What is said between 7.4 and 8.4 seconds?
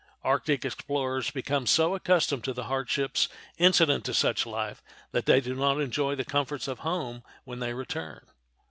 when they return.